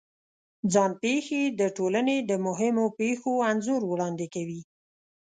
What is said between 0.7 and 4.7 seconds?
ځان پېښې د ټولنې د مهمو پېښو انځور وړاندې کوي.